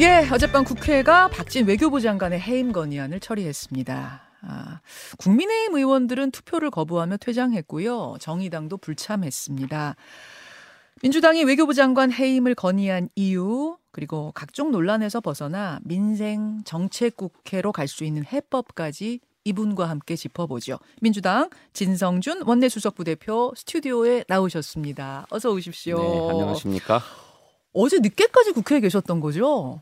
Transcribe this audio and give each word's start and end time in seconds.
예, 0.00 0.28
어젯밤 0.30 0.62
국회가 0.64 1.26
박진 1.28 1.66
외교부 1.66 2.00
장관의 2.00 2.38
해임 2.38 2.70
건의안을 2.70 3.18
처리했습니다. 3.18 4.22
아, 4.42 4.80
국민의힘 5.18 5.76
의원들은 5.76 6.30
투표를 6.30 6.70
거부하며 6.70 7.16
퇴장했고요. 7.16 8.16
정의당도 8.20 8.76
불참했습니다. 8.76 9.96
민주당이 11.02 11.42
외교부 11.44 11.74
장관 11.74 12.12
해임을 12.12 12.54
건의한 12.54 13.08
이유, 13.16 13.76
그리고 13.90 14.30
각종 14.34 14.70
논란에서 14.70 15.20
벗어나 15.20 15.80
민생 15.82 16.62
정책 16.64 17.16
국회로 17.16 17.72
갈 17.72 17.88
수 17.88 18.04
있는 18.04 18.24
해법까지 18.24 19.18
이분과 19.42 19.88
함께 19.88 20.14
짚어보죠. 20.14 20.78
민주당 21.00 21.50
진성준 21.72 22.42
원내수석 22.42 22.94
부대표 22.94 23.52
스튜디오에 23.56 24.24
나오셨습니다. 24.28 25.26
어서 25.30 25.50
오십시오. 25.50 25.98
네, 25.98 26.28
안녕하십니까? 26.30 27.00
어제 27.72 27.98
늦게까지 27.98 28.52
국회에 28.52 28.80
계셨던 28.80 29.20
거죠? 29.20 29.80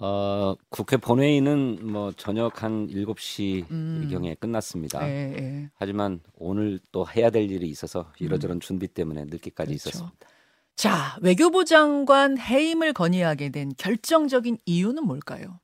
어, 0.00 0.54
국회 0.68 0.96
본회의는 0.96 1.80
뭐 1.82 2.12
저녁 2.12 2.62
한 2.62 2.86
7시 2.86 3.68
음. 3.70 4.08
경에 4.10 4.34
끝났습니다. 4.34 5.08
예, 5.08 5.34
예. 5.36 5.70
하지만 5.76 6.20
오늘 6.36 6.78
또 6.92 7.06
해야 7.08 7.30
될 7.30 7.50
일이 7.50 7.68
있어서 7.68 8.12
이러저런 8.20 8.58
음. 8.58 8.60
준비 8.60 8.86
때문에 8.86 9.24
늦게까지 9.24 9.70
그렇죠. 9.70 9.88
있었습니다. 9.88 10.28
자, 10.76 11.16
외교부 11.20 11.64
장관 11.64 12.38
해임을 12.38 12.92
건의하게 12.92 13.50
된 13.50 13.72
결정적인 13.76 14.58
이유는 14.66 15.04
뭘까요? 15.04 15.58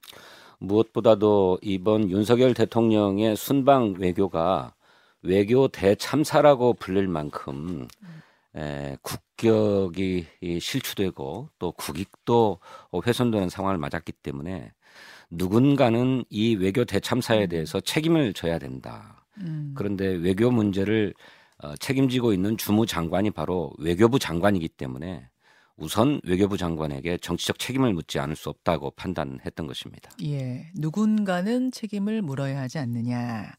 무엇보다도 0.59 1.59
이번 1.63 2.11
윤석열 2.11 2.55
대통령의 2.55 3.37
순방 3.37 3.95
외교가 3.99 4.75
외교 5.23 5.69
대참사라고 5.69 6.75
불릴 6.75 7.07
만큼 7.07 7.87
음. 8.03 8.23
에, 8.57 8.97
국격이 9.03 10.27
실추되고 10.61 11.49
또 11.59 11.73
국익도 11.73 12.61
훼손되는 13.07 13.49
상황을 13.49 13.79
맞았기 13.79 14.13
때문에 14.13 14.73
누군가는 15.31 16.25
이 16.31 16.55
외교 16.55 16.85
대참사에 16.85 17.45
음. 17.45 17.49
대해서 17.49 17.81
책임을 17.81 18.33
져야 18.33 18.59
된다. 18.59 19.25
음. 19.39 19.75
그런데 19.77 20.07
외교 20.07 20.51
문제를 20.51 21.15
어, 21.59 21.77
책임지고 21.77 22.33
있는 22.33 22.57
주무 22.57 22.87
장관이 22.87 23.31
바로 23.31 23.73
외교부 23.79 24.19
장관이기 24.19 24.69
때문에 24.69 25.29
우선 25.77 26.21
외교부 26.25 26.57
장관에게 26.57 27.19
정치적 27.19 27.59
책임을 27.59 27.95
묻지 27.95 28.19
않을 28.19 28.37
수 28.37 28.49
없다고 28.49 28.93
판단했던 28.93 29.67
것입니다. 29.67 30.11
예, 30.23 30.71
누군가는 30.75 31.73
책임을 31.73 32.23
물어야 32.23 32.61
하지 32.61 32.79
않느냐. 32.79 33.53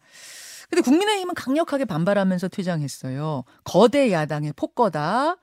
근데 0.75 0.83
국민의힘은 0.83 1.35
강력하게 1.35 1.85
반발하면서 1.85 2.49
퇴장했어요. 2.49 3.45
거대 3.63 4.11
야당의 4.11 4.51
폭거다. 4.57 5.37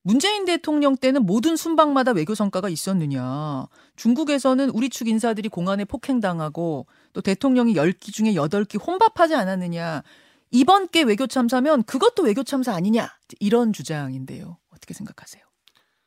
문재인 0.00 0.46
대통령 0.46 0.96
때는 0.96 1.26
모든 1.26 1.56
순방마다 1.56 2.12
외교 2.12 2.34
성과가 2.34 2.70
있었느냐. 2.70 3.66
중국에서는 3.96 4.70
우리 4.70 4.88
측 4.88 5.08
인사들이 5.08 5.50
공안에 5.50 5.84
폭행당하고 5.84 6.86
또 7.12 7.20
대통령이 7.20 7.74
10기 7.74 8.14
중에 8.14 8.32
8기 8.32 8.82
혼밥하지 8.84 9.34
않았느냐. 9.34 10.02
이번 10.50 10.88
게 10.88 11.02
외교 11.02 11.26
참사면 11.26 11.82
그것도 11.82 12.22
외교 12.22 12.42
참사 12.42 12.72
아니냐. 12.72 13.10
이런 13.40 13.74
주장인데요. 13.74 14.56
어떻게 14.70 14.94
생각하세요? 14.94 15.42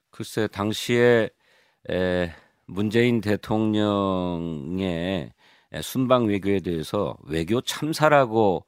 글쎄 0.09 0.47
당시에 0.47 1.29
에, 1.91 2.33
문재인 2.65 3.21
대통령의 3.21 4.55
순방 5.81 6.25
외교에 6.25 6.59
대해서 6.59 7.15
외교 7.23 7.61
참사라고 7.61 8.65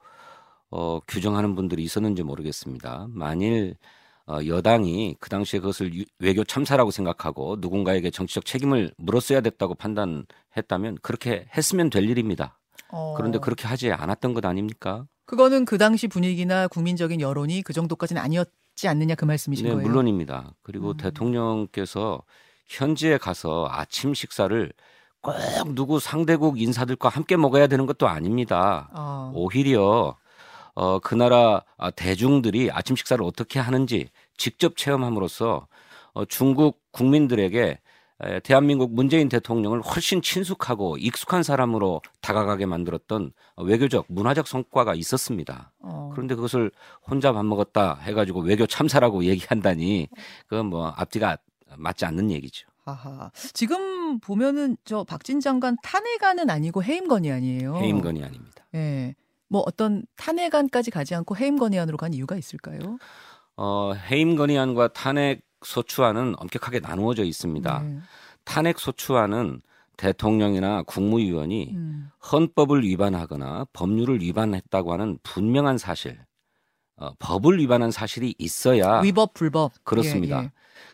어, 0.70 1.00
규정하는 1.08 1.54
분들이 1.54 1.82
있었는지 1.82 2.22
모르겠습니다. 2.22 3.06
만일 3.10 3.76
어, 4.26 4.40
여당이 4.46 5.16
그 5.20 5.30
당시에 5.30 5.60
그것을 5.60 5.94
유, 5.94 6.04
외교 6.18 6.44
참사라고 6.44 6.90
생각하고 6.90 7.56
누군가에게 7.60 8.10
정치적 8.10 8.44
책임을 8.44 8.92
물었어야 8.98 9.40
됐다고 9.40 9.74
판단했다면 9.74 10.98
그렇게 11.00 11.46
했으면 11.56 11.88
될 11.88 12.04
일입니다. 12.04 12.58
어. 12.90 13.14
그런데 13.16 13.38
그렇게 13.38 13.66
하지 13.66 13.90
않았던 13.90 14.34
것 14.34 14.44
아닙니까? 14.44 15.06
그거는 15.24 15.64
그 15.64 15.78
당시 15.78 16.08
분위기나 16.08 16.68
국민적인 16.68 17.20
여론이 17.20 17.62
그 17.62 17.72
정도까지는 17.72 18.20
아니었지 18.20 18.88
않느냐 18.88 19.14
그 19.14 19.24
말씀이신 19.24 19.64
네, 19.64 19.72
거예요? 19.72 19.86
물론입니다. 19.86 20.54
그리고 20.62 20.90
음. 20.90 20.96
대통령께서 20.98 22.22
현지에 22.66 23.16
가서 23.16 23.66
아침 23.70 24.12
식사를 24.12 24.72
꼭 25.20 25.34
누구 25.74 26.00
상대국 26.00 26.60
인사들과 26.60 27.08
함께 27.08 27.36
먹어야 27.36 27.66
되는 27.66 27.86
것도 27.86 28.08
아닙니다. 28.08 28.88
어. 28.94 29.32
오히려 29.34 30.16
어, 30.74 31.00
그 31.00 31.14
나라 31.14 31.64
아, 31.76 31.90
대중들이 31.90 32.70
아침 32.70 32.94
식사를 32.94 33.22
어떻게 33.24 33.58
하는지 33.58 34.10
직접 34.36 34.76
체험함으로써 34.76 35.66
어, 36.14 36.24
중국 36.24 36.80
국민들에게 36.92 37.80
에, 38.20 38.40
대한민국 38.40 38.94
문재인 38.94 39.28
대통령을 39.28 39.80
훨씬 39.80 40.22
친숙하고 40.22 40.96
익숙한 40.98 41.42
사람으로 41.42 42.00
다가가게 42.20 42.66
만들었던 42.66 43.32
외교적 43.56 44.06
문화적 44.08 44.46
성과가 44.46 44.94
있었습니다. 44.94 45.72
어. 45.80 46.10
그런데 46.12 46.36
그것을 46.36 46.70
혼자 47.04 47.32
밥 47.32 47.44
먹었다 47.44 47.98
해가지고 48.02 48.40
외교 48.42 48.66
참사라고 48.66 49.24
얘기한다니 49.26 50.08
그건 50.46 50.66
뭐 50.66 50.88
앞뒤가 50.96 51.38
맞지 51.76 52.04
않는 52.06 52.30
얘기죠. 52.30 52.68
아하. 52.84 53.30
지금 53.52 53.97
보면은 54.20 54.76
저 54.84 55.04
박진 55.04 55.40
장관 55.40 55.76
탄핵안은 55.82 56.50
아니고 56.50 56.82
해임 56.82 57.08
건의안이에요. 57.08 57.76
해임 57.76 58.00
건의안입니다. 58.00 58.64
예. 58.74 59.14
뭐 59.48 59.62
어떤 59.66 60.04
탄핵안까지 60.16 60.90
가지 60.90 61.14
않고 61.14 61.36
해임 61.36 61.58
건의안으로 61.58 61.96
간 61.96 62.12
이유가 62.14 62.36
있을까요? 62.36 62.98
어, 63.56 63.92
해임 63.92 64.36
건의안과 64.36 64.88
탄핵 64.88 65.42
소추안은 65.64 66.34
엄격하게 66.38 66.80
나누어져 66.80 67.24
있습니다. 67.24 67.82
네. 67.82 67.98
탄핵 68.44 68.78
소추안은 68.78 69.60
대통령이나 69.96 70.84
국무위원이 70.84 71.72
음. 71.74 72.10
헌법을 72.32 72.84
위반하거나 72.84 73.66
법률을 73.72 74.20
위반했다고 74.20 74.92
하는 74.92 75.18
분명한 75.24 75.76
사실, 75.76 76.18
어, 76.96 77.10
법을 77.18 77.58
위반한 77.58 77.90
사실이 77.90 78.34
있어야 78.38 79.00
위법 79.00 79.34
불법 79.34 79.72
그렇습니다. 79.82 80.40
예, 80.40 80.44
예. 80.44 80.50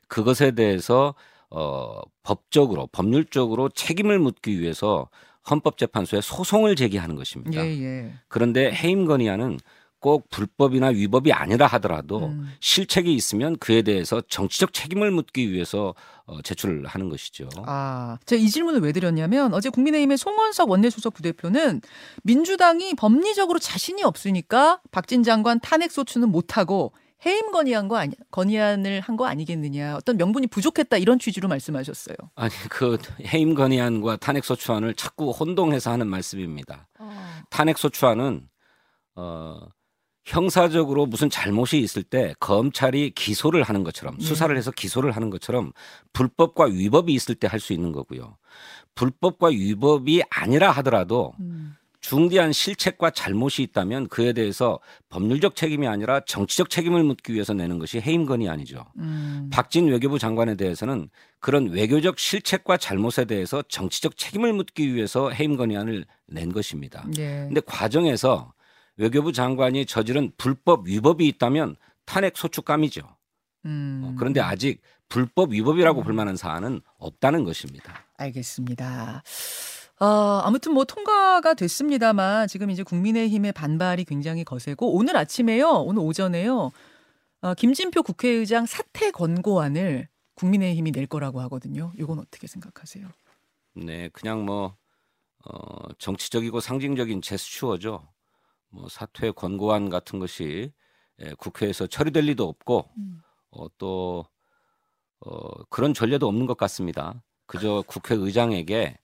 그것에 0.08 0.52
대해서 0.52 1.14
어, 1.56 2.00
법적으로 2.24 2.88
법률적으로 2.90 3.68
책임을 3.68 4.18
묻기 4.18 4.60
위해서 4.60 5.08
헌법재판소에 5.48 6.20
소송을 6.20 6.74
제기하는 6.74 7.14
것입니다. 7.14 7.64
예, 7.64 7.70
예. 7.82 8.12
그런데 8.28 8.72
해임 8.72 9.06
건의안은 9.06 9.58
꼭 10.00 10.28
불법이나 10.28 10.88
위법이 10.88 11.32
아니라 11.32 11.66
하더라도 11.66 12.26
음. 12.26 12.52
실책이 12.60 13.14
있으면 13.14 13.56
그에 13.56 13.82
대해서 13.82 14.20
정치적 14.20 14.72
책임을 14.74 15.10
묻기 15.10 15.50
위해서 15.50 15.94
어, 16.26 16.42
제출을 16.42 16.86
하는 16.86 17.08
것이죠. 17.08 17.48
아, 17.64 18.18
제가 18.26 18.42
이 18.42 18.48
질문을 18.48 18.80
왜 18.80 18.92
드렸냐면 18.92 19.54
어제 19.54 19.70
국민의힘의 19.70 20.18
송원석 20.18 20.68
원내수석 20.68 21.14
부대표는 21.14 21.80
민주당이 22.24 22.94
법리적으로 22.94 23.58
자신이 23.58 24.02
없으니까 24.02 24.80
박진 24.90 25.22
장관 25.22 25.60
탄핵 25.60 25.92
소추는 25.92 26.30
못하고 26.30 26.92
해임 27.26 27.50
건의한 27.52 27.88
거 27.88 27.96
아니 27.96 28.14
건의안을 28.30 29.00
한 29.00 29.16
거 29.16 29.26
아니겠느냐 29.26 29.96
어떤 29.96 30.16
명분이 30.16 30.48
부족했다 30.48 30.96
이런 30.98 31.18
취지로 31.18 31.48
말씀하셨어요. 31.48 32.16
아니 32.34 32.52
그 32.68 32.98
해임 33.32 33.54
건의안과 33.54 34.16
탄핵 34.16 34.44
소추안을 34.44 34.94
자꾸 34.94 35.30
혼동해서 35.30 35.90
하는 35.92 36.06
말씀입니다. 36.08 36.88
어. 36.98 37.10
탄핵 37.50 37.78
소추안은 37.78 38.48
어 39.16 39.60
형사적으로 40.26 41.04
무슨 41.06 41.28
잘못이 41.28 41.78
있을 41.80 42.02
때 42.02 42.34
검찰이 42.40 43.10
기소를 43.10 43.62
하는 43.62 43.84
것처럼 43.84 44.16
네. 44.18 44.24
수사를 44.24 44.56
해서 44.56 44.70
기소를 44.70 45.12
하는 45.12 45.28
것처럼 45.30 45.72
불법과 46.14 46.64
위법이 46.64 47.12
있을 47.12 47.34
때 47.34 47.46
할 47.46 47.60
수 47.60 47.72
있는 47.74 47.92
거고요. 47.92 48.36
불법과 48.94 49.48
위법이 49.48 50.22
아니라 50.30 50.70
하더라도 50.72 51.34
음. 51.40 51.76
중대한 52.04 52.52
실책과 52.52 53.12
잘못이 53.12 53.62
있다면 53.62 54.08
그에 54.08 54.34
대해서 54.34 54.78
법률적 55.08 55.56
책임이 55.56 55.88
아니라 55.88 56.20
정치적 56.20 56.68
책임을 56.68 57.02
묻기 57.02 57.32
위해서 57.32 57.54
내는 57.54 57.78
것이 57.78 57.98
해임건이 57.98 58.46
아니죠. 58.46 58.84
음. 58.98 59.48
박진 59.50 59.88
외교부 59.88 60.18
장관에 60.18 60.54
대해서는 60.54 61.08
그런 61.40 61.70
외교적 61.70 62.18
실책과 62.18 62.76
잘못에 62.76 63.24
대해서 63.24 63.62
정치적 63.70 64.18
책임을 64.18 64.52
묻기 64.52 64.94
위해서 64.94 65.30
해임건의안을 65.30 66.04
낸 66.26 66.52
것입니다. 66.52 67.04
그런데 67.04 67.56
예. 67.56 67.60
과정에서 67.64 68.52
외교부 68.98 69.32
장관이 69.32 69.86
저지른 69.86 70.30
불법 70.36 70.86
위법이 70.86 71.26
있다면 71.26 71.76
탄핵 72.04 72.36
소추감이죠. 72.36 73.00
음. 73.64 74.02
어, 74.04 74.14
그런데 74.18 74.42
아직 74.42 74.82
불법 75.08 75.52
위법이라고 75.52 76.02
음. 76.02 76.04
볼 76.04 76.12
만한 76.12 76.36
사안은 76.36 76.82
없다는 76.98 77.44
것입니다. 77.44 78.04
알겠습니다. 78.18 79.22
어, 80.00 80.06
아무튼 80.44 80.72
뭐 80.74 80.84
통과가 80.84 81.54
됐습니다만 81.54 82.48
지금 82.48 82.70
이제 82.70 82.82
국민의힘의 82.82 83.52
반발이 83.52 84.04
굉장히 84.04 84.44
거세고 84.44 84.94
오늘 84.94 85.16
아침에요, 85.16 85.68
오늘 85.68 86.02
오전에요, 86.02 86.72
어, 87.42 87.54
김진표 87.54 88.02
국회의장 88.02 88.66
사퇴 88.66 89.12
권고안을 89.12 90.08
국민의힘이 90.34 90.90
낼 90.90 91.06
거라고 91.06 91.40
하거든요. 91.42 91.92
이건 91.98 92.18
어떻게 92.18 92.46
생각하세요? 92.46 93.06
네, 93.74 94.08
그냥 94.08 94.44
뭐 94.44 94.76
어, 95.44 95.92
정치적이고 95.98 96.60
상징적인 96.60 97.22
제스처죠. 97.22 98.08
뭐 98.70 98.88
사퇴 98.88 99.30
권고안 99.30 99.90
같은 99.90 100.18
것이 100.18 100.72
예, 101.20 101.32
국회에서 101.38 101.86
처리될 101.86 102.24
리도 102.24 102.48
없고 102.48 102.88
음. 102.98 103.20
어, 103.50 103.66
또 103.78 104.26
어, 105.20 105.64
그런 105.70 105.94
전례도 105.94 106.26
없는 106.26 106.46
것 106.46 106.56
같습니다. 106.56 107.22
그저 107.46 107.84
국회의장에게 107.86 108.98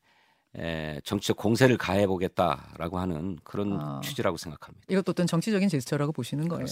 에, 0.56 1.00
정치적 1.04 1.36
공세를 1.36 1.76
가해 1.78 2.06
보겠다라고 2.06 2.98
하는 2.98 3.38
그런 3.44 3.78
아, 3.80 4.00
취지라고 4.02 4.36
생각합니다. 4.36 4.86
이것도 4.88 5.10
어떤 5.10 5.26
정치적인 5.26 5.68
제스처라고 5.68 6.12
보시는 6.12 6.48
거예요. 6.48 6.66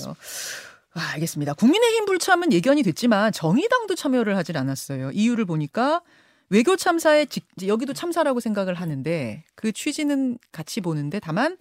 아, 0.95 1.13
알겠습니다. 1.15 1.55
국민의힘 1.55 2.07
불참은 2.07 2.53
예견이 2.53 2.83
됐지만 2.83 3.33
정의당도 3.33 3.95
참여를 3.95 4.37
하질 4.37 4.57
않았어요. 4.57 5.11
이유를 5.13 5.45
보니까 5.45 6.03
외교 6.51 6.77
참사에 6.77 7.27
여기도 7.67 7.93
참사라고 7.93 8.41
생각을 8.41 8.75
하는데 8.75 9.45
그 9.55 9.71
취지는 9.71 10.39
같이 10.51 10.81
보는데 10.81 11.21
다만 11.21 11.57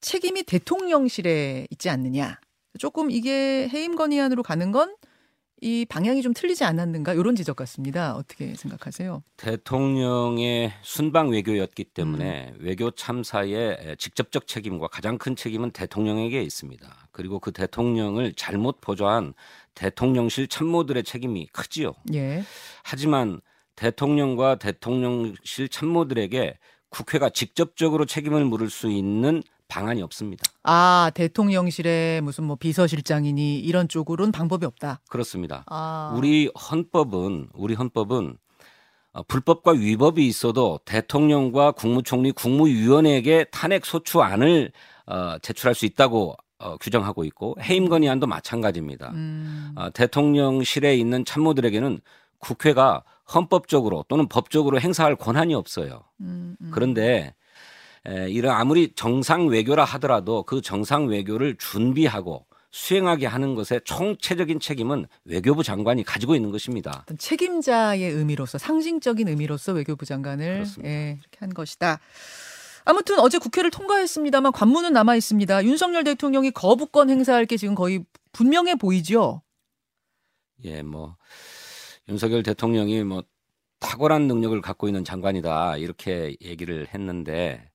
책임이 0.00 0.44
대통령실에 0.44 1.66
있지 1.70 1.90
않느냐. 1.90 2.40
조금 2.78 3.10
이게 3.10 3.68
해임 3.68 3.96
건의안으로 3.96 4.42
가는 4.42 4.72
건 4.72 4.94
이 5.60 5.84
방향이 5.84 6.22
좀 6.22 6.32
틀리지 6.32 6.64
않았는가 6.64 7.14
이런 7.14 7.34
지적 7.34 7.56
같습니다. 7.56 8.14
어떻게 8.14 8.54
생각하세요? 8.54 9.22
대통령의 9.36 10.72
순방 10.82 11.30
외교였기 11.30 11.84
때문에 11.84 12.52
음. 12.54 12.58
외교 12.60 12.90
참사의 12.90 13.96
직접적 13.98 14.46
책임과 14.46 14.88
가장 14.88 15.18
큰 15.18 15.34
책임은 15.34 15.72
대통령에게 15.72 16.42
있습니다. 16.42 17.08
그리고 17.10 17.40
그 17.40 17.52
대통령을 17.52 18.34
잘못 18.34 18.80
보좌한 18.80 19.34
대통령실 19.74 20.48
참모들의 20.48 21.02
책임이 21.04 21.46
크지요. 21.52 21.94
예. 22.14 22.44
하지만 22.84 23.40
대통령과 23.74 24.56
대통령실 24.56 25.68
참모들에게 25.68 26.58
국회가 26.88 27.30
직접적으로 27.30 28.06
책임을 28.06 28.44
물을 28.44 28.70
수 28.70 28.90
있는 28.90 29.42
방안이 29.68 30.02
없습니다. 30.02 30.44
아, 30.64 31.10
대통령실에 31.14 32.20
무슨 32.22 32.44
뭐 32.44 32.56
비서실장이니 32.56 33.60
이런 33.60 33.88
쪽으로는 33.88 34.32
방법이 34.32 34.66
없다. 34.66 35.00
그렇습니다. 35.08 35.64
아. 35.66 36.14
우리 36.16 36.50
헌법은 36.70 37.50
우리 37.54 37.74
헌법은 37.74 38.36
어, 39.12 39.22
불법과 39.22 39.72
위법이 39.72 40.26
있어도 40.26 40.80
대통령과 40.84 41.72
국무총리, 41.72 42.32
국무위원에게 42.32 43.44
탄핵 43.50 43.86
소추안을 43.86 44.72
어, 45.06 45.38
제출할 45.40 45.74
수 45.74 45.86
있다고 45.86 46.36
어, 46.58 46.76
규정하고 46.78 47.24
있고 47.24 47.56
해임 47.62 47.88
건의안도 47.88 48.26
마찬가지입니다. 48.26 49.10
음. 49.10 49.72
어, 49.76 49.90
대통령실에 49.90 50.96
있는 50.96 51.24
참모들에게는 51.24 52.00
국회가 52.38 53.04
헌법적으로 53.32 54.04
또는 54.08 54.28
법적으로 54.28 54.80
행사할 54.80 55.16
권한이 55.16 55.54
없어요. 55.54 56.04
음, 56.20 56.56
음. 56.60 56.70
그런데 56.72 57.34
에, 58.06 58.30
이런 58.30 58.54
아무리 58.54 58.92
정상 58.94 59.46
외교라 59.46 59.84
하더라도 59.84 60.42
그 60.42 60.60
정상 60.60 61.06
외교를 61.06 61.56
준비하고 61.58 62.46
수행하게 62.70 63.26
하는 63.26 63.54
것에 63.54 63.80
총체적인 63.84 64.60
책임은 64.60 65.06
외교부 65.24 65.62
장관이 65.62 66.04
가지고 66.04 66.34
있는 66.34 66.50
것입니다. 66.50 67.04
책임자의 67.18 68.02
의미로서 68.02 68.58
상징적인 68.58 69.26
의미로서 69.28 69.72
외교부 69.72 70.04
장관을 70.04 70.64
예, 70.84 71.18
이렇게 71.18 71.38
한 71.38 71.54
것이다. 71.54 71.98
아무튼 72.84 73.18
어제 73.20 73.38
국회를 73.38 73.70
통과했습니다만 73.70 74.52
관문은 74.52 74.92
남아 74.92 75.16
있습니다. 75.16 75.64
윤석열 75.64 76.04
대통령이 76.04 76.50
거부권 76.50 77.10
행사할 77.10 77.46
게 77.46 77.56
지금 77.56 77.74
거의 77.74 78.04
분명해 78.32 78.76
보이죠. 78.76 79.42
예, 80.64 80.82
뭐 80.82 81.16
윤석열 82.08 82.42
대통령이 82.42 83.04
뭐 83.04 83.22
탁월한 83.80 84.26
능력을 84.26 84.60
갖고 84.60 84.88
있는 84.88 85.04
장관이다 85.04 85.76
이렇게 85.76 86.36
얘기를 86.42 86.86
했는데 86.92 87.70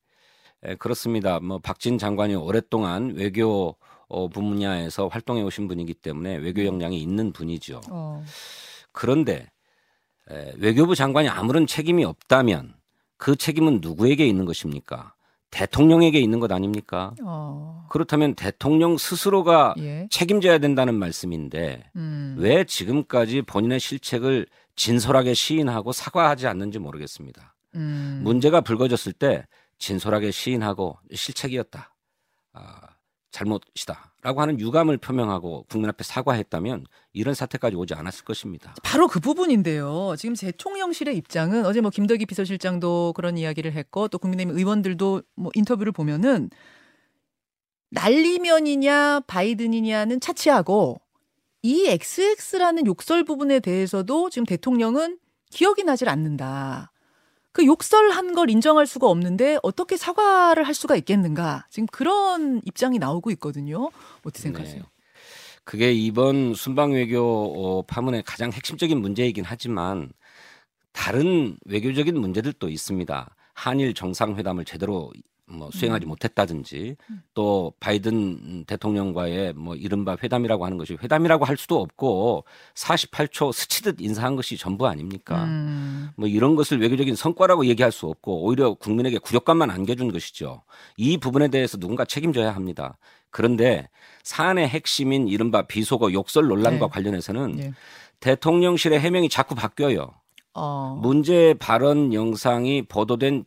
에, 0.63 0.75
그렇습니다. 0.75 1.39
뭐 1.39 1.59
박진 1.59 1.97
장관이 1.97 2.35
오랫동안 2.35 3.13
외교 3.15 3.75
어, 4.07 4.27
분야에서 4.27 5.07
활동해 5.07 5.41
오신 5.41 5.67
분이기 5.67 5.93
때문에 5.93 6.35
외교 6.37 6.65
역량이 6.65 7.01
있는 7.01 7.31
분이죠. 7.31 7.81
어. 7.89 8.23
그런데 8.91 9.49
에, 10.29 10.53
외교부 10.57 10.95
장관이 10.95 11.29
아무런 11.29 11.67
책임이 11.67 12.05
없다면 12.05 12.75
그 13.17 13.35
책임은 13.35 13.79
누구에게 13.81 14.25
있는 14.25 14.45
것입니까? 14.45 15.13
대통령에게 15.49 16.19
있는 16.19 16.39
것 16.39 16.51
아닙니까? 16.51 17.13
어. 17.23 17.85
그렇다면 17.89 18.33
대통령 18.33 18.97
스스로가 18.97 19.75
예. 19.77 20.07
책임져야 20.09 20.57
된다는 20.57 20.95
말씀인데 20.95 21.83
음. 21.95 22.35
왜 22.39 22.63
지금까지 22.63 23.43
본인의 23.43 23.79
실책을 23.79 24.47
진솔하게 24.75 25.35
시인하고 25.35 25.91
사과하지 25.91 26.47
않는지 26.47 26.79
모르겠습니다. 26.79 27.53
음. 27.75 28.21
문제가 28.23 28.61
불거졌을 28.61 29.13
때 29.13 29.45
진솔하게 29.83 30.31
시인하고 30.31 30.97
실책이었다. 31.13 31.93
아, 32.53 32.79
잘못이다라고 33.31 34.41
하는 34.41 34.59
유감을 34.59 34.97
표명하고 34.99 35.65
국민 35.67 35.89
앞에 35.89 36.05
사과했다면 36.05 36.85
이런 37.11 37.33
사태까지 37.33 37.75
오지 37.75 37.93
않았을 37.93 38.23
것입니다. 38.23 38.75
바로 38.83 39.07
그 39.09 39.19
부분인데요. 39.19 40.15
지금 40.17 40.35
대통령실의 40.35 41.17
입장은 41.17 41.65
어제 41.65 41.81
뭐 41.81 41.89
김덕기 41.89 42.25
비서실장도 42.27 43.11
그런 43.13 43.37
이야기를 43.37 43.73
했고 43.73 44.07
또 44.07 44.19
국민의힘 44.19 44.55
의원들도 44.55 45.21
뭐 45.35 45.51
인터뷰를 45.53 45.91
보면은 45.91 46.49
날리면이냐 47.89 49.21
바이든이냐는 49.27 50.21
차치하고 50.21 51.01
이 51.61 51.87
XX라는 51.87 52.85
욕설 52.85 53.25
부분에 53.25 53.59
대해서도 53.59 54.29
지금 54.29 54.45
대통령은 54.45 55.19
기억이 55.49 55.83
나질 55.83 56.07
않는다. 56.07 56.92
그 57.53 57.65
욕설한 57.65 58.33
걸 58.33 58.49
인정할 58.49 58.87
수가 58.87 59.07
없는데 59.07 59.59
어떻게 59.61 59.95
사과를 59.95 60.63
할 60.65 60.73
수가 60.73 60.95
있겠는가? 60.95 61.65
지금 61.69 61.85
그런 61.87 62.61
입장이 62.65 62.97
나오고 62.97 63.29
있거든요. 63.31 63.91
어떻게 64.23 64.39
생각하세요? 64.39 64.81
네. 64.81 64.87
그게 65.63 65.93
이번 65.93 66.55
순방 66.55 66.91
외교 66.91 67.21
어, 67.21 67.83
파문의 67.83 68.23
가장 68.23 68.51
핵심적인 68.51 68.99
문제이긴 68.99 69.45
하지만 69.45 70.11
다른 70.91 71.57
외교적인 71.65 72.19
문제들도 72.19 72.67
있습니다. 72.69 73.35
한일 73.53 73.93
정상회담을 73.93 74.65
제대로 74.65 75.11
뭐 75.53 75.69
수행하지 75.71 76.05
음. 76.05 76.09
못했다든지 76.09 76.95
음. 77.09 77.21
또 77.33 77.73
바이든 77.79 78.65
대통령과의 78.65 79.53
뭐 79.53 79.75
이른바 79.75 80.17
회담이라고 80.21 80.65
하는 80.65 80.77
것이 80.77 80.97
회담이라고 81.01 81.45
할 81.45 81.57
수도 81.57 81.79
없고 81.79 82.45
48초 82.75 83.53
스치듯 83.53 84.01
인사한 84.01 84.35
것이 84.35 84.57
전부 84.57 84.87
아닙니까? 84.87 85.43
음. 85.43 86.09
뭐 86.15 86.27
이런 86.27 86.55
것을 86.55 86.81
외교적인 86.81 87.15
성과라고 87.15 87.65
얘기할 87.67 87.91
수 87.91 88.07
없고 88.07 88.43
오히려 88.45 88.73
국민에게 88.73 89.19
굴욕감만 89.19 89.69
안겨준 89.69 90.11
것이죠. 90.11 90.63
이 90.97 91.17
부분에 91.17 91.47
대해서 91.47 91.77
누군가 91.77 92.05
책임져야 92.05 92.53
합니다. 92.53 92.97
그런데 93.29 93.89
사안의 94.23 94.67
핵심인 94.69 95.27
이른바 95.27 95.63
비속어 95.63 96.13
욕설 96.13 96.47
논란과 96.47 96.85
네. 96.85 96.91
관련해서는 96.91 97.55
네. 97.55 97.73
대통령실의 98.19 98.99
해명이 98.99 99.29
자꾸 99.29 99.55
바뀌어요. 99.55 100.11
어. 100.53 100.99
문제 101.01 101.55
발언 101.59 102.13
영상이 102.13 102.83
보도된 102.83 103.45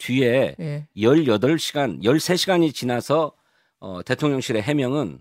뒤에 0.00 0.56
예. 0.58 0.86
18시간, 0.96 2.02
13시간이 2.02 2.74
지나서 2.74 3.32
어, 3.78 4.02
대통령실의 4.02 4.62
해명은 4.62 5.20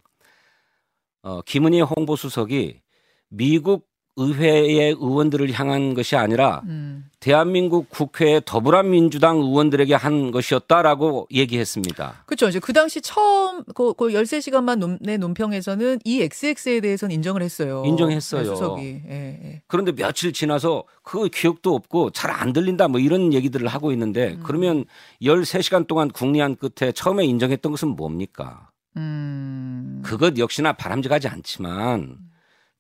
어, 1.21 1.41
김은희 1.41 1.81
홍보수석이 1.81 2.81
미국 3.27 3.88
의회의 4.19 4.91
의원들을 4.91 5.51
향한 5.53 5.93
것이 5.93 6.15
아니라 6.15 6.61
음. 6.65 7.05
대한민국 7.19 7.89
국회의 7.89 8.41
더불어민주당 8.45 9.37
의원들에게 9.37 9.93
한 9.93 10.31
것이었다라고 10.31 11.27
얘기했습니다. 11.31 12.23
그렇죠. 12.25 12.47
이제 12.47 12.59
그 12.59 12.71
당시 12.71 13.01
처음 13.01 13.63
그, 13.75 13.93
그 13.93 14.09
13시간만 14.09 14.77
논, 14.77 14.97
내 15.01 15.17
논평에서는 15.17 15.99
이 16.05 16.21
XX에 16.21 16.79
대해서는 16.79 17.13
인정을 17.15 17.41
했어요. 17.41 17.83
인정했어요. 17.85 18.45
수석이. 18.45 19.01
예, 19.09 19.39
예. 19.43 19.61
그런데 19.67 19.91
며칠 19.91 20.31
지나서 20.31 20.83
그 21.03 21.27
기억도 21.29 21.75
없고 21.75 22.11
잘 22.11 22.29
안 22.39 22.53
들린다 22.53 22.87
뭐 22.87 22.99
이런 23.01 23.33
얘기들을 23.33 23.67
하고 23.67 23.91
있는데 23.91 24.33
음. 24.33 24.41
그러면 24.43 24.85
13시간 25.21 25.87
동안 25.87 26.09
국리한 26.09 26.55
끝에 26.55 26.91
처음에 26.93 27.25
인정했던 27.25 27.71
것은 27.71 27.89
뭡니까? 27.89 28.69
음. 28.95 30.01
그것 30.05 30.37
역시나 30.37 30.73
바람직하지 30.73 31.27
않지만 31.27 32.17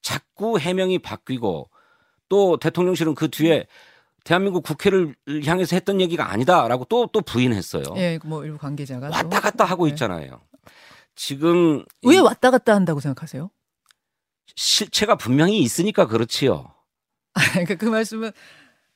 자꾸 0.01 0.59
해명이 0.59 0.99
바뀌고 0.99 1.69
또 2.29 2.57
대통령실은 2.57 3.15
그 3.15 3.29
뒤에 3.29 3.67
대한민국 4.23 4.63
국회를 4.63 5.15
향해서 5.45 5.75
했던 5.75 6.01
얘기가 6.01 6.31
아니다라고 6.31 6.85
또또 6.85 7.21
부인했어요. 7.21 7.83
예, 7.97 8.19
뭐 8.23 8.45
일부 8.45 8.57
관계자가 8.57 9.09
왔다 9.09 9.39
갔다 9.39 9.65
하고 9.65 9.85
네. 9.85 9.91
있잖아요. 9.91 10.41
지금 11.15 11.83
왜 12.05 12.17
왔다 12.17 12.51
갔다 12.51 12.75
한다고 12.75 12.99
생각하세요? 12.99 13.49
실체가 14.55 15.15
분명히 15.15 15.59
있으니까 15.59 16.07
그렇지요. 16.07 16.73
그러니까 17.51 17.75
그 17.75 17.85
말씀은 17.85 18.31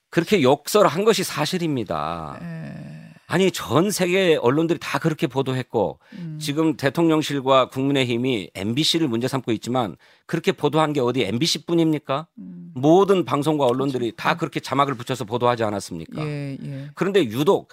그렇게 0.10 0.44
욕설한 0.44 1.06
것이 1.06 1.24
사실입니다. 1.24 2.40
에... 2.42 2.93
아니 3.34 3.50
전 3.50 3.90
세계 3.90 4.36
언론들이 4.40 4.78
다 4.80 5.00
그렇게 5.00 5.26
보도했고 5.26 5.98
음. 6.20 6.38
지금 6.40 6.78
대통령실과 6.78 7.70
국민의힘이 7.70 8.52
MBC를 8.54 9.08
문제 9.08 9.28
삼고 9.28 9.52
있지만 9.54 9.96
그렇게 10.28 10.52
보도한 10.52 10.94
게 10.94 11.00
어디 11.00 11.24
MBC뿐입니까? 11.24 12.28
음. 12.38 12.72
모든 12.76 13.26
방송과 13.26 13.66
언론들이 13.66 14.12
그렇죠. 14.12 14.16
다 14.18 14.38
그렇게 14.38 14.60
자막을 14.60 14.94
붙여서 14.94 15.26
보도하지 15.26 15.64
않았습니까? 15.64 16.24
예, 16.24 16.60
예. 16.64 16.90
그런데 16.94 17.24
유독 17.24 17.70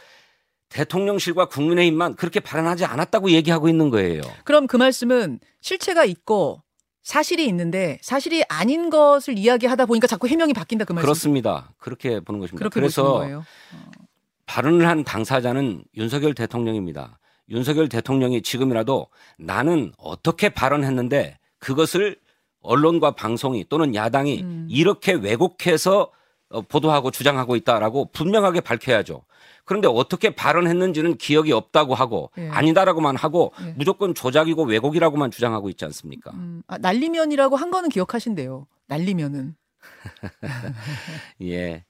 대통령실과 0.71 1.49
국민의힘만 1.49 2.15
그렇게 2.15 2.41
발언하지 2.41 2.87
않았다고 2.87 3.31
얘기하고 3.33 3.69
있는 3.69 3.91
거예요. 3.91 4.23
그럼 4.45 4.67
그 4.67 4.79
말씀은 4.79 5.41
실체가 5.61 6.07
있고 6.07 6.63
사실이 7.03 7.45
있는데 7.49 7.99
사실이 8.01 8.45
아닌 8.49 8.89
것을 8.89 9.37
이야기하다 9.37 9.85
보니까 9.85 10.07
자꾸 10.07 10.27
해명이 10.27 10.55
바뀐다 10.55 10.87
그 10.87 10.95
말씀. 10.95 11.05
그렇습니다. 11.05 11.75
그렇게 11.77 12.21
보는 12.21 12.41
것입니다. 12.41 12.61
그렇게 12.61 12.81
그래서 12.81 13.19
거예요. 13.19 13.45
어. 13.75 14.10
발언을 14.51 14.89
한 14.89 15.05
당사자는 15.05 15.85
윤석열 15.97 16.35
대통령입니다. 16.35 17.21
윤석열 17.51 17.89
대통령이 17.89 18.43
지금이라도 18.43 19.07
나는 19.39 19.93
어떻게 19.97 20.49
발언했는데 20.49 21.39
그것을 21.61 22.17
언론과 22.61 23.13
방송이 23.13 23.67
또는 23.69 23.95
야당이 23.95 24.43
음. 24.43 24.67
이렇게 24.69 25.13
왜곡해서 25.13 26.11
어, 26.49 26.63
보도하고 26.63 27.13
주장하고 27.13 27.55
있다라고 27.55 28.11
분명하게 28.11 28.61
밝혀야죠. 28.63 29.23
그런데 29.65 29.87
어떻게 29.87 30.35
발언했는지는 30.35 31.17
기억이 31.17 31.53
없다고 31.53 31.95
하고 31.95 32.33
예. 32.39 32.49
아니다라고만 32.49 33.15
하고 33.15 33.53
예. 33.65 33.75
무조건 33.77 34.17
조작이고 34.17 34.65
왜곡이라고만 34.65 35.31
주장하고 35.31 35.69
있지 35.71 35.85
않습니까? 35.85 36.33
음, 36.33 36.65
아, 36.67 36.77
날리면이라고 36.77 37.55
한 37.55 37.71
거는 37.71 37.89
기억하신대요. 37.89 38.67
날리면은. 38.89 39.55
예. 41.43 41.85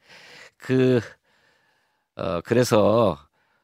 그, 0.58 1.00
어, 2.20 2.40
그래서 2.44 3.18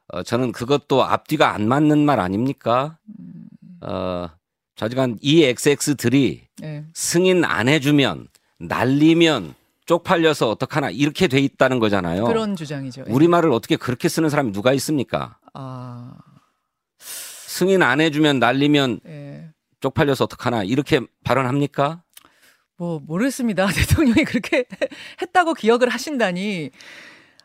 어, 0.09 0.23
저는 0.23 0.53
그것도 0.53 1.05
앞뒤가 1.05 1.55
안 1.55 1.69
맞는 1.69 2.05
말 2.05 2.21
아닙니까? 2.21 2.99
음. 3.19 3.49
어, 3.83 4.31
좌지간 4.77 5.19
이 5.21 5.45
XX들이 5.45 6.49
예. 6.63 6.85
승인 6.95 7.45
안 7.45 7.69
해주면 7.69 8.29
날리면 8.59 9.55
쪽팔려서 9.87 10.51
어떡하나 10.51 10.91
이렇게 10.91 11.29
돼 11.29 11.39
있다는 11.41 11.79
거잖아요. 11.79 12.25
그런 12.25 12.57
주장이죠. 12.57 13.05
예. 13.09 13.13
우리말을 13.13 13.53
어떻게 13.53 13.77
그렇게 13.77 14.09
쓰는 14.09 14.31
사람이 14.31 14.53
누가 14.53 14.73
있습니까? 14.73 15.39
아... 15.55 16.15
승인 16.99 17.83
안 17.83 18.01
해주면 18.01 18.39
날리면 18.39 19.01
예. 19.07 19.51
쪽팔려서 19.81 20.25
어떡하나 20.25 20.63
이렇게 20.65 21.01
발언합니까? 21.25 22.03
뭐 22.77 23.01
모르겠습니다. 23.05 23.67
대통령이 23.73 24.25
그렇게 24.25 24.65
했다고 25.23 25.55
기억을 25.55 25.89
하신다니. 25.89 26.71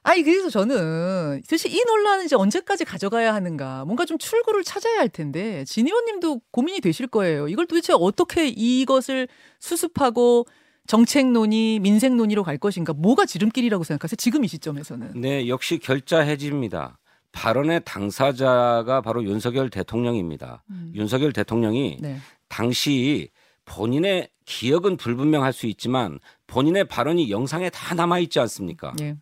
아니 0.03 0.24
그래서 0.24 0.50
저는 0.50 1.41
도대체 1.43 1.70
이 1.70 1.84
논란은 1.86 2.25
이제 2.25 2.36
언제까지 2.36 2.86
가져가야 2.86 3.34
하는가 3.34 3.86
뭔가 3.86 4.05
좀 4.05 4.17
출구를 4.17 4.63
찾아야 4.63 5.00
할 5.00 5.10
텐데 5.10 5.63
진 5.65 5.86
의원님도 5.86 6.41
고민이 6.51 6.81
되실 6.81 7.08
거예요. 7.08 7.48
이걸 7.48 7.67
도대체 7.67 7.93
어떻게 7.96 8.48
이것을 8.48 9.27
수습하고 9.60 10.48
정책 10.88 11.27
논의, 11.31 11.79
민생 11.79 12.17
논의로 12.17 12.43
갈 12.43 12.58
것인가? 12.58 12.93
뭐가 12.93 13.25
지름길이라고 13.25 13.84
생각하세요? 13.84 14.15
지금 14.17 14.43
이 14.43 14.48
시점에서는. 14.48 15.13
네, 15.22 15.48
역시 15.48 15.77
결자 15.77 16.20
해지입니다. 16.20 17.00
발언의 17.31 17.81
당사자가 17.86 19.01
바로 19.01 19.24
윤석열 19.24 19.70
대통령입니다. 19.70 20.63
음. 20.70 20.91
윤석열 20.96 21.31
대통령이 21.31 21.98
네. 22.01 22.17
당시 22.50 23.29
본인의 23.65 24.29
기억은 24.46 24.98
불분명할 24.98 25.53
수 25.53 25.67
있지만 25.67 26.20
본인의 26.48 26.86
발언이 26.86 27.29
영상에 27.29 27.70
다 27.70 27.96
남아 27.96 28.20
있지 28.20 28.39
않습니까? 28.39 28.93
네. 28.98 29.15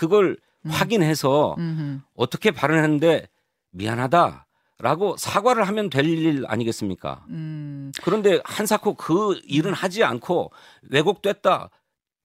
그걸 0.00 0.38
음. 0.64 0.70
확인해서 0.70 1.56
음흠. 1.58 2.00
어떻게 2.16 2.50
발언했는데 2.50 3.28
미안하다. 3.70 4.46
라고 4.78 5.14
사과를 5.18 5.68
하면 5.68 5.90
될 5.90 6.06
일 6.06 6.44
아니겠습니까? 6.48 7.22
음. 7.28 7.92
그런데 8.02 8.40
한사코 8.44 8.94
그 8.94 9.38
일은 9.44 9.74
하지 9.74 10.02
않고 10.04 10.52
왜곡됐다. 10.88 11.68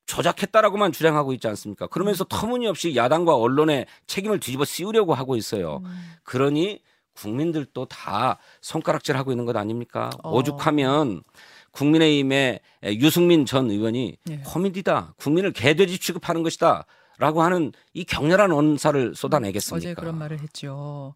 조작했다라고만 0.06 0.94
주장하고 0.94 1.34
있지 1.34 1.50
않습니까? 1.50 1.88
그러면서 1.88 2.24
음. 2.24 2.28
터무니없이 2.30 2.96
야당과 2.96 3.36
언론의 3.36 3.88
책임을 4.08 4.40
뒤집어 4.40 4.64
씌우려고 4.64 5.14
하고 5.14 5.36
있어요. 5.36 5.82
음. 5.84 6.12
그러니 6.24 6.80
국민들도 7.14 7.86
다 7.88 8.38
손가락질 8.62 9.18
하고 9.18 9.32
있는 9.32 9.46
것 9.46 9.58
아닙니까? 9.58 10.10
어. 10.24 10.32
오죽하면 10.32 11.24
국민의힘의 11.72 12.62
유승민 13.02 13.46
전 13.46 13.70
의원이 13.70 14.18
네. 14.24 14.42
코미디다. 14.46 15.16
국민을 15.18 15.52
개돼지 15.52 16.00
취급하는 16.00 16.42
것이다. 16.42 16.86
라고 17.18 17.42
하는 17.42 17.72
이 17.94 18.04
격렬한 18.04 18.52
언사를 18.52 19.16
쏟아내겠습니까? 19.16 19.78
어제 19.78 19.94
그런 19.94 20.18
말을 20.18 20.40
했죠. 20.40 21.16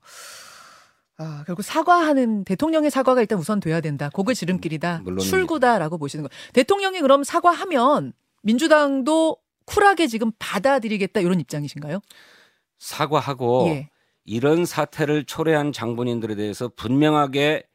아, 1.17 1.43
결국 1.45 1.63
사과하는 1.63 2.45
대통령의 2.45 2.89
사과가 2.89 3.19
일단 3.19 3.37
우선 3.37 3.59
돼야 3.59 3.81
된다. 3.81 4.09
그게 4.13 4.33
지름길이다. 4.33 5.03
음, 5.05 5.17
출구다라고 5.17 5.97
보시는 5.97 6.23
거. 6.23 6.29
대통령이 6.53 7.01
그럼 7.01 7.23
사과하면 7.23 8.13
민주당도 8.43 9.37
쿨하게 9.65 10.07
지금 10.07 10.31
받아들이겠다 10.39 11.19
이런 11.19 11.39
입장이신가요? 11.41 11.99
사과하고 12.77 13.67
예. 13.67 13.89
이런 14.23 14.65
사태를 14.65 15.25
초래한 15.25 15.73
장본인들에 15.73 16.35
대해서 16.35 16.69
분명하게 16.69 17.67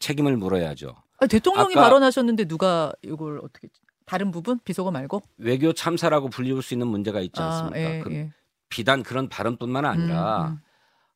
책임을 0.00 0.36
물어야죠. 0.36 0.94
아니, 1.18 1.28
대통령이 1.28 1.74
발언하셨는데 1.74 2.46
누가 2.46 2.92
이걸 3.02 3.38
어떻게 3.38 3.68
다른 4.08 4.30
부분 4.30 4.58
비속어 4.64 4.90
말고 4.90 5.22
외교 5.36 5.72
참사라고 5.72 6.28
불리울 6.28 6.62
수 6.62 6.74
있는 6.74 6.88
문제가 6.88 7.20
있지 7.20 7.40
아, 7.40 7.46
않습니까? 7.46 7.78
아, 7.78 7.94
예, 7.94 8.00
그, 8.00 8.12
예. 8.12 8.32
비단 8.68 9.02
그런 9.02 9.28
발언뿐만 9.28 9.84
아니라 9.84 10.48
음, 10.48 10.52
음. 10.52 10.58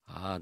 아 0.06 0.38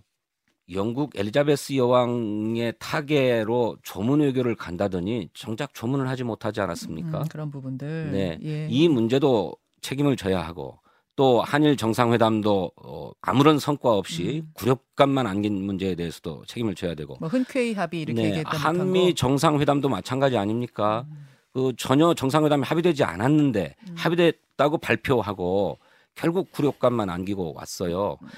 영국 0.73 1.16
엘리자베스 1.16 1.76
여왕의 1.76 2.75
타계로 2.78 3.78
조문 3.83 4.21
외교를 4.21 4.54
간다더니 4.54 5.28
정작 5.35 5.75
조문을 5.75 6.09
하지 6.09 6.23
못하지 6.23 6.61
않았습니까? 6.61 7.19
음, 7.19 7.25
그런 7.28 7.50
부분들. 7.50 8.12
네, 8.12 8.38
예. 8.45 8.69
이 8.69 8.88
문제도 8.88 9.54
책임을 9.80 10.16
져야 10.16 10.40
하고 10.40 10.78
또 11.16 11.42
한일 11.42 11.76
정상회담도 11.76 12.73
어, 12.76 13.11
아무런 13.21 13.59
성과 13.59 13.92
없이 13.92 14.42
음. 14.45 14.50
굴욕감만 14.54 15.26
안긴 15.26 15.54
문제에 15.64 15.95
대해서도 15.95 16.45
책임을 16.47 16.75
져야 16.75 16.95
되고. 16.95 17.16
뭐 17.19 17.28
흔쾌히 17.28 17.75
합의 17.75 18.02
이렇게 18.02 18.30
네, 18.30 18.42
한미 18.47 19.14
정상회담도 19.14 19.88
마찬가지 19.88 20.38
아닙니까? 20.38 21.04
음. 21.11 21.30
그 21.52 21.73
전혀 21.76 22.14
정상회담이 22.14 22.64
합의되지 22.64 23.04
않았는데 23.04 23.75
음. 23.88 23.95
합의됐다고 23.97 24.78
발표하고 24.78 25.78
결국 26.14 26.52
굴욕감만 26.52 27.11
안기고 27.11 27.54
왔어요. 27.54 28.19
음. 28.23 28.28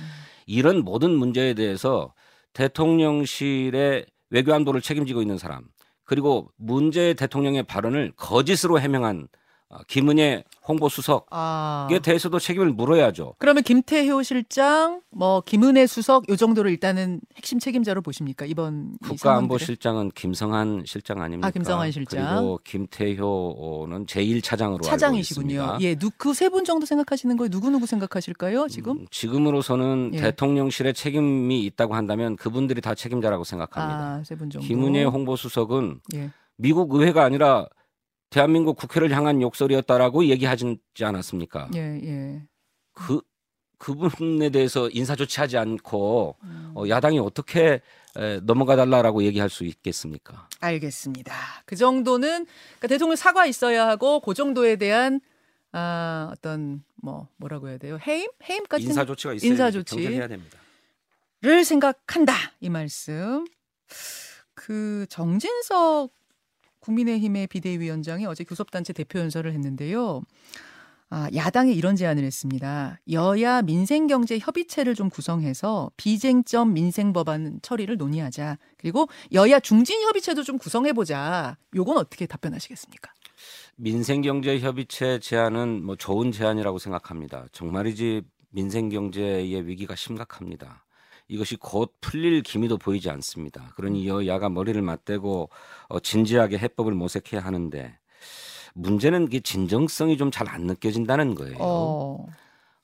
이런 0.47 0.85
모든 0.85 1.11
문제에 1.12 1.54
대해서 1.54 2.14
대통령실의 2.52 4.07
외교안보를 4.31 4.81
책임지고 4.81 5.23
있는 5.23 5.38
사람 5.38 5.64
그리고 6.04 6.50
문재 6.57 7.14
대통령의 7.14 7.62
발언을 7.64 8.12
거짓으로 8.16 8.81
해명한 8.81 9.23
어, 9.23 9.28
김은혜 9.87 10.45
홍보수석에 10.69 11.26
아. 11.31 11.88
대해서도 12.02 12.38
책임을 12.38 12.73
물어야죠. 12.73 13.35
그러면 13.38 13.62
김태효 13.62 14.23
실장, 14.23 15.00
뭐 15.11 15.43
김은혜 15.45 15.87
수석 15.87 16.29
요 16.29 16.37
정도를 16.37 16.71
일단은 16.71 17.21
핵심 17.37 17.59
책임자로 17.59 18.02
보십니까 18.02 18.45
이번 18.47 18.97
국가안보실장은 19.02 20.11
김성한 20.14 20.85
실장 20.87 21.21
아닙니까? 21.21 21.49
아 21.49 21.50
김성한 21.50 21.91
실장 21.91 22.37
그리고 22.37 22.61
김태효는 22.64 24.07
제1 24.07 24.43
차장으로 24.43 24.83
차장이시군요. 24.83 25.79
예, 25.81 25.97
그세 26.17 26.49
분 26.49 26.64
정도 26.64 26.87
생각하시는 26.87 27.37
거예요? 27.37 27.50
누구 27.50 27.71
누구 27.71 27.87
생각하실까요? 27.87 28.69
지금 28.69 28.99
음, 28.99 29.07
지금으로서는 29.11 30.12
예. 30.14 30.21
대통령실에 30.21 30.93
책임이 30.93 31.64
있다고 31.64 31.95
한다면 31.95 32.37
그분들이 32.37 32.81
다 32.81 32.95
책임자라고 32.95 33.45
생각합니다. 33.45 33.99
아, 33.99 34.23
세분 34.25 34.50
정도. 34.50 34.67
김은혜 34.67 35.05
홍보수석은 35.05 36.00
예. 36.14 36.31
미국 36.57 36.95
의회가 36.95 37.25
아니라 37.25 37.67
대한민국 38.33 38.77
국회를 38.77 39.15
향한 39.15 39.43
욕설이었다라고 39.43 40.25
얘기하지 40.25 40.79
않았습니까? 41.03 41.71
예, 41.75 42.01
예. 42.03 42.43
그 42.93 43.21
그분에 43.79 44.51
대해서 44.51 44.89
인사 44.91 45.15
조치하지 45.17 45.59
않고 45.59 46.37
음. 46.43 46.73
어, 46.75 46.85
야당이 46.89 47.19
어떻게 47.19 47.81
에, 48.17 48.41
넘어가 48.41 48.77
달라라고 48.77 49.25
얘기할 49.25 49.51
수 49.51 49.65
있겠습니까? 49.65 50.49
알겠습니다. 50.61 51.35
그 51.67 51.77
정도는 51.77 52.47
그러니까 52.47 52.87
대통령 52.87 53.17
사과 53.17 53.45
있어야 53.45 53.89
하고 53.89 54.21
그 54.21 54.35
정도에 54.35 54.77
대한 54.77 55.21
아, 55.73 56.31
어떤 56.33 56.85
뭐 57.03 57.29
뭐라고 57.37 57.69
해야 57.69 57.79
돼요? 57.79 57.99
해임? 58.07 58.31
해임 58.49 58.62
같은 58.65 58.87
인사 58.87 59.05
조치가 59.05 59.35
있어야 59.35 59.51
인사 59.51 59.71
조치 59.71 60.07
해야 60.07 60.29
됩니다. 60.29 60.59
를 61.41 61.65
생각한다 61.65 62.35
이 62.61 62.71
말씀. 62.71 63.45
그 64.55 65.07
정진석 65.09 66.12
국민의힘의 66.83 67.47
비대위원장이 67.47 68.27
어제 68.27 68.45
교섭단체 68.45 68.93
대표 68.93 69.19
연설을 69.19 69.53
했는데요. 69.53 70.23
아, 71.15 71.29
야당이 71.35 71.75
이런 71.75 71.95
제안을 71.95 72.25
했습니다. 72.25 72.99
여야 73.11 73.61
민생경제 73.61 74.39
협의체를 74.39 74.95
좀 74.95 75.11
구성해서 75.11 75.91
비쟁점 75.99 76.73
민생 76.73 77.12
법안 77.12 77.59
처리를 77.61 77.99
논의하자. 77.99 78.57
그리고 78.79 79.09
여야 79.33 79.61
중진 79.61 80.01
협의체도 80.01 80.43
좀 80.43 80.57
구성해 80.57 80.95
보자. 80.95 81.59
요건 81.75 81.99
어떻게 81.99 82.27
답변하시겠습니까? 82.27 83.12
민생경제 83.77 84.59
협의체 84.61 85.19
제안은 85.19 85.85
뭐 85.85 85.97
좋은 85.97 86.33
제안이라고 86.33 86.79
생각합니다. 86.79 87.47
정말이지 87.53 88.23
민생경제의 88.51 89.67
위기가 89.67 89.95
심각합니다. 89.95 90.85
이것이 91.29 91.57
곧 91.57 91.95
풀릴 92.00 92.43
기미도 92.43 92.79
보이지 92.79 93.09
않습니다. 93.11 93.73
그러니 93.76 94.09
음. 94.11 94.26
여야가 94.26 94.49
머리를 94.49 94.81
맞대고 94.83 95.49
어, 95.88 96.00
진지하게 96.00 96.59
해법을 96.59 96.93
모색해야 96.95 97.41
하는데 97.43 97.99
문제는 98.75 99.29
그 99.29 99.41
진정성이 99.41 100.17
좀 100.17 100.31
잘 100.31 100.49
안 100.49 100.62
느껴진다는 100.67 101.35
거예요. 101.35 101.57
어. 101.61 102.26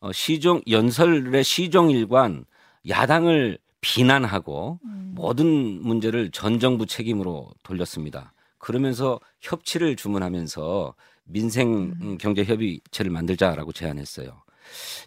어, 0.01 0.13
시종 0.13 0.61
연설의 0.69 1.43
시종일관 1.45 2.45
야당을 2.89 3.59
비난하고 3.81 4.79
음. 4.85 5.13
모든 5.15 5.47
문제를 5.83 6.31
전 6.31 6.59
정부 6.61 6.87
책임으로 6.87 7.51
돌렸습니다. 7.63 8.33
그러면서 8.59 9.21
협치를 9.41 9.97
주문하면서 9.97 10.95
민생 11.25 11.93
음. 12.01 12.19
경제 12.19 12.45
협의체를 12.45 13.11
만들자라고 13.11 13.73
제안했어요. 13.73 14.43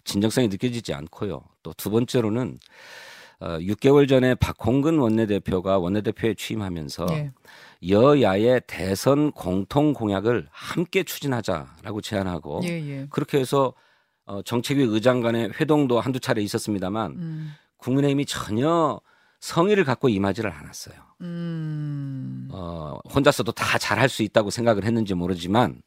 진정성이 0.04 0.48
느껴지지 0.48 0.92
않고요. 0.94 1.42
또 1.62 1.72
두 1.74 1.90
번째로는 1.90 2.58
어, 3.42 3.58
6개월 3.58 4.08
전에 4.08 4.36
박홍근 4.36 4.98
원내대표가 4.98 5.78
원내대표에 5.78 6.34
취임하면서 6.34 7.06
예. 7.10 7.32
여야의 7.88 8.62
대선 8.68 9.32
공통 9.32 9.92
공약을 9.92 10.46
함께 10.52 11.02
추진하자라고 11.02 12.00
제안하고 12.00 12.60
예, 12.62 12.68
예. 12.68 13.06
그렇게 13.10 13.40
해서 13.40 13.74
어, 14.26 14.42
정책위 14.42 14.84
의장 14.84 15.20
간의 15.20 15.54
회동도 15.60 15.98
한두 15.98 16.20
차례 16.20 16.40
있었습니다만 16.42 17.10
음. 17.10 17.52
국민의힘이 17.78 18.26
전혀 18.26 19.00
성의를 19.40 19.82
갖고 19.82 20.08
임하지를 20.08 20.48
않았어요. 20.52 20.94
음. 21.22 22.48
어, 22.52 23.00
혼자서도 23.12 23.50
다 23.50 23.76
잘할 23.76 24.08
수 24.08 24.22
있다고 24.22 24.50
생각을 24.50 24.84
했는지 24.84 25.14
모르지만 25.14 25.82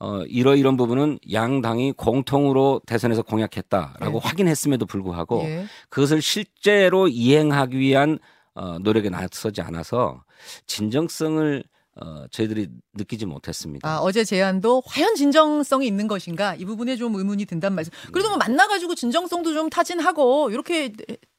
어, 0.00 0.22
이러이런 0.24 0.76
부분은 0.76 1.18
양 1.32 1.60
당이 1.60 1.92
공통으로 1.92 2.80
대선에서 2.86 3.22
공약했다라고 3.22 4.20
네. 4.20 4.26
확인했음에도 4.28 4.86
불구하고 4.86 5.42
예. 5.44 5.66
그것을 5.88 6.22
실제로 6.22 7.08
이행하기 7.08 7.78
위한 7.78 8.18
어, 8.54 8.78
노력에 8.78 9.10
나서지 9.10 9.60
않아서 9.60 10.22
진정성을 10.66 11.64
어, 12.00 12.26
저희들이 12.30 12.68
느끼지 12.94 13.26
못했습니다. 13.26 13.88
아, 13.88 13.98
어제 13.98 14.22
제안도 14.22 14.82
과연 14.82 15.16
진정성이 15.16 15.88
있는 15.88 16.06
것인가 16.06 16.54
이 16.54 16.64
부분에 16.64 16.94
좀 16.94 17.16
의문이 17.16 17.44
든단 17.46 17.74
말씀. 17.74 17.92
그래도 18.12 18.28
뭐 18.28 18.38
만나가지고 18.38 18.94
진정성도 18.94 19.52
좀 19.52 19.68
타진하고 19.68 20.50
이렇게 20.50 20.92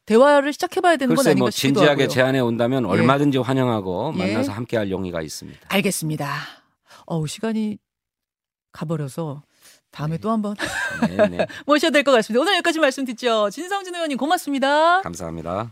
대화를 0.05 0.51
시작해봐야 0.51 0.97
되는 0.97 1.15
건 1.15 1.23
글쎄 1.23 1.29
아닌가 1.29 1.43
뭐 1.45 1.49
싶기도 1.49 1.79
진지하게 1.79 2.03
하고요. 2.03 2.07
제안해 2.13 2.39
온다면 2.39 2.83
예. 2.83 2.87
얼마든지 2.89 3.37
환영하고 3.37 4.13
예. 4.15 4.17
만나서 4.17 4.51
함께할 4.51 4.91
용의가 4.91 5.21
있습니다. 5.21 5.59
알겠습니다. 5.69 6.33
어우 7.05 7.25
시간이 7.25 7.77
가버려서 8.71 9.43
다음에 9.91 10.17
또 10.17 10.29
한번 10.31 10.55
네, 11.07 11.27
네. 11.27 11.47
모셔야 11.65 11.91
될 11.91 12.03
것 12.03 12.11
같습니다. 12.11 12.41
오늘 12.41 12.53
여기까지 12.55 12.79
말씀 12.79 13.05
듣죠. 13.05 13.49
진성진 13.49 13.93
의원님 13.95 14.17
고맙습니다. 14.17 15.01
감사합니다. 15.01 15.71